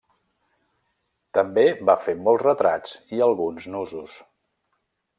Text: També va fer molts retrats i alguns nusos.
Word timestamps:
També 1.39 1.67
va 1.91 1.97
fer 2.07 2.17
molts 2.29 2.47
retrats 2.47 2.99
i 3.19 3.23
alguns 3.29 3.69
nusos. 3.77 4.21